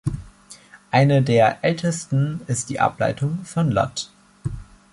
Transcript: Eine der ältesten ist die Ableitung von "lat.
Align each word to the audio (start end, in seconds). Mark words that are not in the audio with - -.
Eine 0.89 1.21
der 1.21 1.63
ältesten 1.63 2.41
ist 2.47 2.71
die 2.71 2.79
Ableitung 2.79 3.45
von 3.45 3.69
"lat. 3.69 4.09